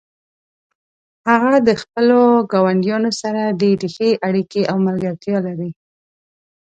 هغه 1.29 1.53
د 1.67 1.69
خپلو 1.81 2.21
ګاونډیانو 2.51 3.11
سره 3.21 3.41
ډیرې 3.61 3.89
ښې 3.95 4.09
اړیکې 4.27 4.61
او 4.71 4.77
ملګرتیا 4.87 5.37
لري 5.47 5.69